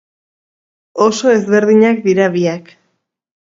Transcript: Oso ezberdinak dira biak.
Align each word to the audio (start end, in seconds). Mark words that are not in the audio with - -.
Oso 1.09 1.35
ezberdinak 1.35 2.01
dira 2.09 2.33
biak. 2.39 2.75